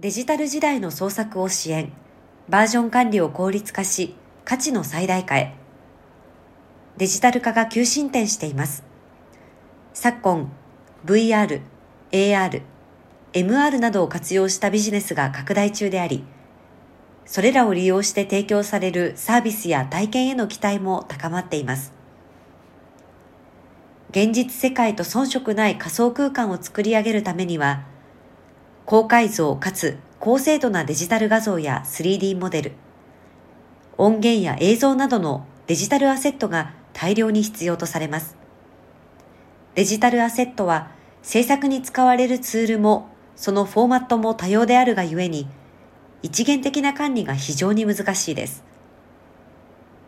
[0.00, 1.92] デジタル時代の創作を支援、
[2.48, 5.54] バージョン管理を効率化し、価値の最大化へ。
[6.98, 8.84] デジタル化が急進展しています。
[9.94, 10.52] 昨今、
[11.04, 11.62] VR、
[12.12, 12.62] AR、
[13.32, 16.22] MR などを活用したビジネスが拡大中であり、
[17.26, 21.92] それらを利用して提供されるサービスや体験への期待も高まっています。
[24.10, 27.82] 現実世界と遜色ない仮想空間を作り上げるためには、
[28.90, 32.72] 高解像かつ高精度なデジタル画像や 3D モデル、
[33.98, 38.34] 音源や映像などのデジタルアセットが大量に必要とされます。
[39.74, 40.90] デジタルアセットは
[41.20, 45.46] 制作に使われるツールもそのフォーマットも多様であるがゆえに
[46.22, 48.64] 一元的な管理が非常に難しいです。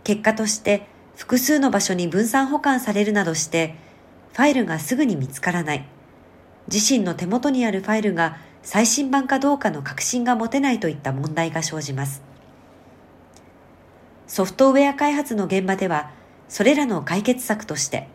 [0.05, 0.87] 結果として
[1.17, 3.75] 複数の場所に分散保管されるなどして
[4.33, 5.85] ファイルがすぐに見つからない。
[6.73, 12.23] 自身の手元にあるファイルが最新版かどうかの確信が持てないといった問題が生じます。
[14.27, 16.13] ソフトウェア開発の現場では、
[16.49, 18.07] それらの解決策として、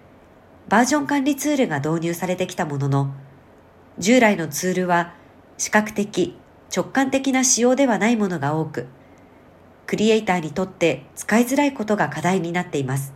[0.70, 3.14] バージョン管理ツールが導入されてきたものの、
[3.98, 5.14] 従来のツールは
[5.58, 6.38] 視覚的、
[6.74, 8.88] 直感的な仕様ではないものが多く、
[9.88, 13.14] クリエイターにとって使いづらいことが課題になっています。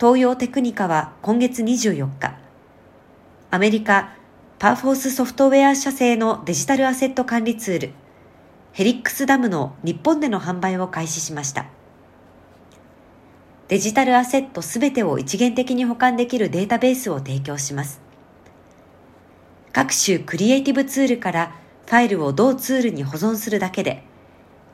[0.00, 2.47] 東洋テクニカは今月24日、
[3.58, 4.14] アメリカ
[4.60, 7.90] パーフォースソフトウェア社製のデジタルアセット管理ツール、
[8.70, 11.66] ヘリックスダムの日本での販売を開始しました。
[13.66, 18.00] デジタルアセットすべてを一元的に保管できるデータベースを提供します。
[19.72, 24.04] 各種クリエイティブツールからファイルを同ツールに保存するだけで、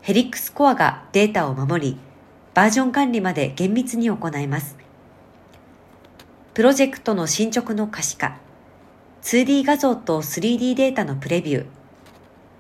[0.02, 1.98] ヘリックスコアがデータを守り、
[2.52, 4.76] バージョン管理まで厳密に行います。
[6.52, 8.43] プロジェクトの進捗の可視化、
[9.24, 11.66] 2D 画像と 3D データのプレビュ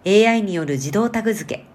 [0.04, 1.66] ー、AI による自動タグ付け、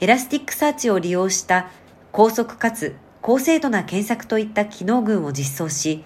[0.00, 1.68] Elasticsearch を利用した
[2.12, 6.02] 高速かつ高精度な検索といった機能群を実装し、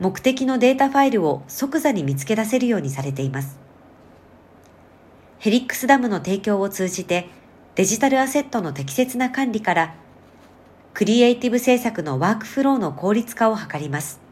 [0.00, 3.56] 目的のデータファイルを即座に見つけ出せるようにされています。
[5.38, 7.28] ヘリックスダムの提供を通じて
[7.76, 9.94] デジタルアセットの適切な管理から
[10.92, 14.27] クリエイティブ制作のワークフローの効率化を図ります。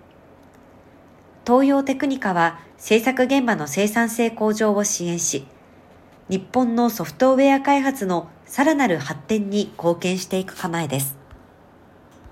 [1.46, 5.46] 東洋テクニカは制作現場の生産性向上を支援し、
[6.28, 11.25] 日本のソフトウェア開発のさらなる発展に貢献していく構えです。